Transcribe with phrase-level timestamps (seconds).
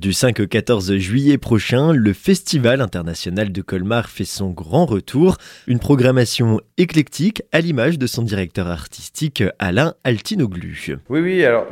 [0.00, 5.36] Du 5 au 14 juillet prochain, le Festival international de Colmar fait son grand retour.
[5.66, 10.96] Une programmation éclectique à l'image de son directeur artistique Alain Altinoglu.
[11.10, 11.66] Oui, oui, alors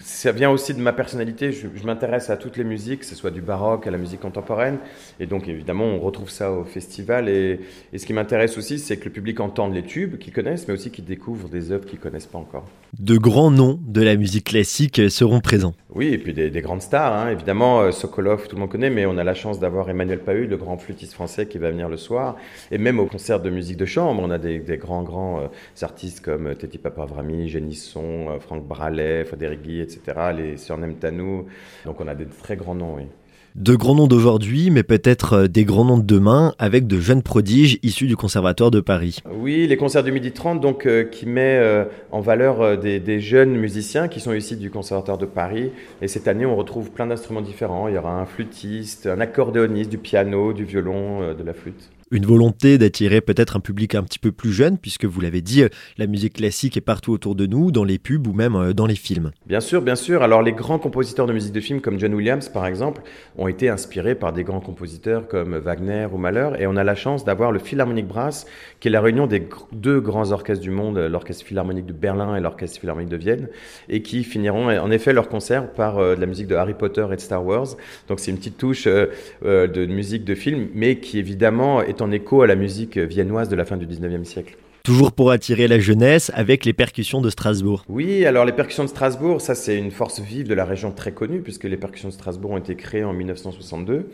[0.00, 1.52] ça vient aussi de ma personnalité.
[1.52, 4.78] Je, m'intéresse à toutes les musiques, que ce soit du baroque à la musique contemporaine.
[5.18, 7.28] Et donc évidemment, on retrouve ça au festival.
[7.28, 7.60] Et,
[7.92, 10.72] et ce qui m'intéresse aussi, c'est que le public entende les tubes qu'ils connaissent, mais
[10.72, 12.64] aussi qu'ils découvrent des œuvres qu'ils ne connaissent pas encore.
[12.98, 15.74] De grands noms de la musique classique seront présents.
[15.94, 17.30] Oui, et puis des, grandes stars, hein.
[17.30, 20.50] évidemment, euh, Sokolov, tout le monde connaît, mais on a la chance d'avoir Emmanuel Pahud,
[20.50, 22.36] le grand flûtiste français qui va venir le soir.
[22.70, 25.46] Et même au concert de musique de chambre, on a des, grands, grands euh,
[25.82, 30.00] artistes comme euh, Teti Papavrami, Génisson, Franck Bralet, Frédéric Guy, etc.,
[30.36, 31.46] les Sœurs Nemtanou.
[31.84, 33.06] Donc on a des très grands noms, oui
[33.54, 37.22] de grands noms d'aujourd'hui, mais peut-être euh, des grands noms de demain, avec de jeunes
[37.22, 39.18] prodiges issus du Conservatoire de Paris.
[39.32, 43.56] Oui, les concerts du Midi 30, donc, euh, qui met euh, en valeur des, jeunes
[43.56, 45.70] musiciens qui sont issus du Conservatoire de Paris.
[46.00, 47.88] Et cette année, on retrouve plein d'instruments différents.
[47.88, 52.26] Il y aura un flûtiste, un accordéoniste, du piano, du violon, de la flûte une
[52.26, 55.62] volonté d'attirer peut-être un public un petit peu plus jeune, puisque vous l'avez dit,
[55.96, 58.86] la musique classique est partout autour de nous, dans les pubs ou même euh, dans
[58.86, 59.30] les films.
[59.46, 60.22] Bien sûr, bien sûr.
[60.22, 63.02] Alors les grands compositeurs de musique de film comme John Williams, par exemple,
[63.38, 66.94] ont été inspirés par des grands compositeurs comme Wagner ou Mahler, et on a la
[66.94, 68.46] chance d'avoir le Philharmonic Brass,
[68.80, 72.40] qui est la réunion des deux grands orchestres du monde, l'orchestre philharmonique de Berlin et
[72.40, 73.48] l'orchestre philharmonique de Vienne,
[73.88, 77.06] et qui finiront en effet leur concert par euh, de la musique de Harry Potter
[77.12, 77.68] et de Star Wars.
[78.08, 79.06] Donc c'est une petite touche euh,
[79.42, 83.56] de musique de film, mais qui évidemment est en écho à la musique viennoise de
[83.56, 84.56] la fin du 19e siècle.
[84.82, 87.84] Toujours pour attirer la jeunesse avec les percussions de Strasbourg.
[87.88, 91.12] Oui, alors les percussions de Strasbourg, ça c'est une force vive de la région très
[91.12, 94.08] connue puisque les percussions de Strasbourg ont été créées en 1962.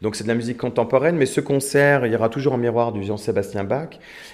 [0.00, 2.92] Donc c'est de la musique contemporaine, mais ce concert, il y aura toujours en miroir
[2.92, 3.90] du Jean-Sébastien Bach.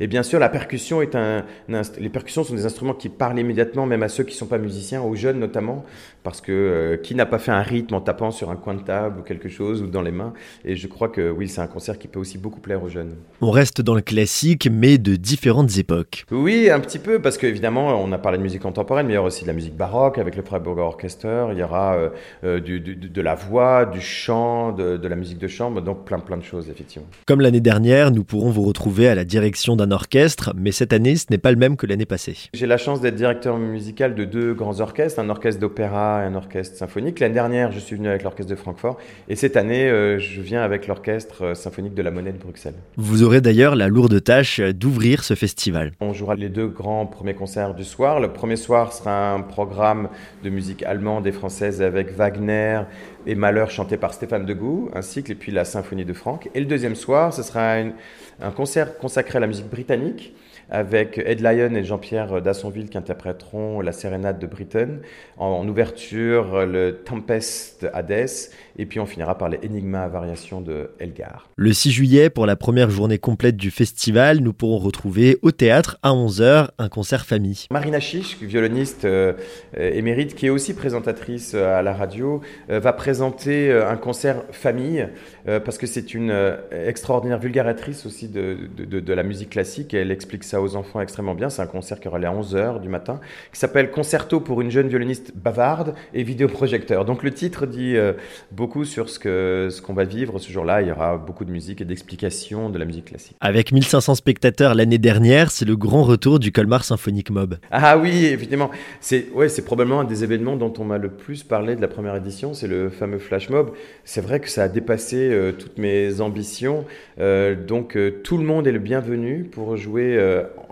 [0.00, 3.86] Et bien sûr, la percussion est un, les percussions sont des instruments qui parlent immédiatement,
[3.86, 5.84] même à ceux qui ne sont pas musiciens, aux jeunes notamment,
[6.22, 8.82] parce que euh, qui n'a pas fait un rythme en tapant sur un coin de
[8.82, 10.32] table ou quelque chose ou dans les mains.
[10.64, 13.16] Et je crois que oui, c'est un concert qui peut aussi beaucoup plaire aux jeunes.
[13.40, 16.24] On reste dans le classique, mais de différentes époques.
[16.30, 19.18] Oui, un petit peu, parce qu'évidemment, on a parlé de musique contemporaine, mais il y
[19.18, 22.08] aura aussi de la musique baroque avec le Freiburger Orchester, il y aura euh,
[22.44, 26.18] euh, du, de la voix, du chant, de, de, la musique de chambre, donc plein
[26.18, 27.06] plein de choses, effectivement.
[27.26, 31.16] Comme l'année dernière, nous pourrons vous retrouver à la direction d'un orchestre, mais cette année,
[31.16, 32.36] ce n'est pas le même que l'année passée.
[32.54, 36.34] J'ai la chance d'être directeur musical de deux grands orchestres, un orchestre d'opéra et un
[36.34, 37.20] orchestre symphonique.
[37.20, 40.62] L'année dernière, je suis venu avec l'orchestre de Francfort, et cette année, euh, je viens
[40.62, 42.74] avec l'orchestre symphonique de la Monnaie de Bruxelles.
[42.96, 45.59] Vous aurez d'ailleurs la lourde tâche d'ouvrir ce festival.
[46.00, 48.18] On jouera les deux grands premiers concerts du soir.
[48.20, 50.08] Le premier soir sera un programme
[50.42, 52.82] de musique allemande et française avec Wagner
[53.26, 56.48] et Malheur chanté par Stéphane Degout, un cycle, et puis la symphonie de Franck.
[56.54, 60.34] Et le deuxième soir, ce sera un concert consacré à la musique britannique
[60.70, 64.98] avec Ed Lyon et Jean-Pierre Dassonville qui interpréteront la sérénade de Britain.
[65.36, 68.28] En, ouverture, le Tempest Hades.
[68.76, 71.48] Et puis on finira par les Enigma à variation de Elgar.
[71.56, 75.98] Le 6 juillet, pour la première journée complète du festival, nous pourrons retrouver au théâtre
[76.02, 77.66] à 11h un concert famille.
[77.70, 79.34] Marina Chiche, violoniste euh,
[79.74, 85.06] émérite, qui est aussi présentatrice euh, à la radio, euh, va présenter un concert famille
[85.44, 86.34] parce que c'est une
[86.70, 89.94] extraordinaire vulgaratrice aussi de, de, de la musique classique.
[89.94, 91.48] Et elle explique ça aux enfants extrêmement bien.
[91.50, 93.20] C'est un concert qui aura lieu à 11h du matin,
[93.52, 97.04] qui s'appelle Concerto pour une jeune violoniste bavarde et vidéoprojecteur.
[97.04, 98.12] Donc le titre dit euh,
[98.52, 100.82] beaucoup sur ce qu'on ce qu'on va vivre ce jour-là.
[100.82, 103.36] Il y aura beaucoup de musique et d'explications de la musique classique.
[103.40, 107.58] Avec 1500 spectateurs l'année dernière, c'est le grand retour du Colmar Symphonic Mob.
[107.70, 108.70] Ah oui, évidemment.
[109.00, 111.88] C'est ouais, c'est probablement un des événements dont on m'a le plus parlé de la
[111.88, 112.54] première édition.
[112.54, 113.72] C'est le fameux Flash Mob.
[114.04, 116.84] C'est vrai que ça a dépassé euh, toutes mes ambitions.
[117.18, 120.18] Euh, donc tout le monde est le bienvenu pour jouer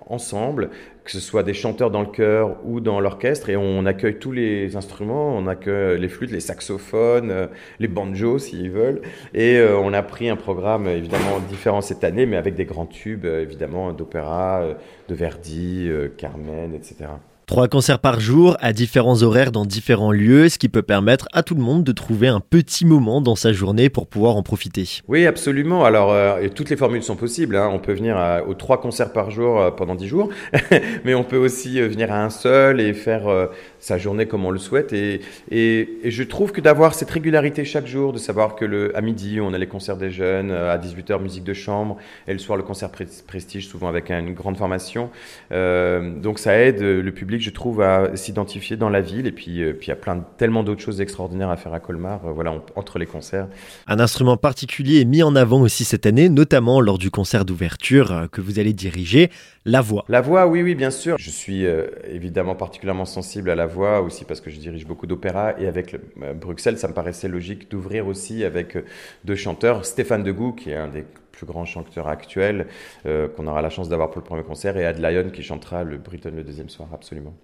[0.09, 0.71] ensemble,
[1.05, 4.33] que ce soit des chanteurs dans le chœur ou dans l'orchestre, et on accueille tous
[4.33, 7.47] les instruments, on accueille les flûtes, les saxophones, euh,
[7.79, 9.03] les banjos s'ils veulent,
[9.35, 12.87] et euh, on a pris un programme évidemment différent cette année, mais avec des grands
[12.87, 14.65] tubes euh, évidemment d'opéra,
[15.09, 17.07] de Verdi, Carmen, etc.
[17.49, 21.43] Trois concerts par jour à différents horaires dans différents lieux, ce qui peut permettre à
[21.43, 25.01] tout le monde de trouver un petit moment dans sa journée pour pouvoir en profiter.
[25.09, 25.87] Oui, absolument.
[25.87, 27.57] Alors, euh, toutes les formules sont possibles.
[27.57, 27.71] Hein.
[27.73, 30.29] On peut venir aux trois concerts par jour euh, pendant dix jours,
[31.07, 33.49] mais on peut aussi euh, venir à un seul et faire
[33.81, 34.93] sa journée comme on le souhaite.
[34.93, 39.01] Et, et, je trouve que d'avoir cette régularité chaque jour, de savoir que le, à
[39.01, 41.97] midi, on a les concerts des jeunes, à 18h, musique de chambre,
[42.27, 42.91] et le soir, le concert
[43.27, 45.09] prestige, souvent avec une grande formation.
[45.51, 49.27] donc, ça aide le public je trouve, à s'identifier dans la ville.
[49.27, 51.81] Et puis, euh, puis il y a plein tellement d'autres choses extraordinaires à faire à
[51.81, 53.49] Colmar, euh, voilà, entre les concerts.
[53.87, 58.13] Un instrument particulier est mis en avant aussi cette année, notamment lors du concert d'ouverture
[58.13, 59.31] euh, que vous allez diriger,
[59.65, 60.05] la voix.
[60.09, 61.17] La voix, oui, oui, bien sûr.
[61.19, 61.67] Je suis
[62.11, 65.61] évidemment particulièrement sensible à la voix aussi parce que je dirige beaucoup d'opéra.
[65.61, 65.95] Et avec
[66.41, 68.79] Bruxelles, ça me paraissait logique d'ouvrir aussi avec
[69.25, 69.85] deux chanteurs.
[69.85, 71.05] Stéphane Degout, qui est un des
[71.39, 72.67] plus grands chanteurs actuels,
[73.05, 75.99] qu'on aura la chance d'avoir pour le premier concert, et Ad Lyon, qui chantera le
[75.99, 77.35] Britain le deuxième soir, absolument.